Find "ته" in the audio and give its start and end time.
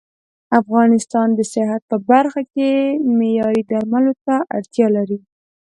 4.25-4.35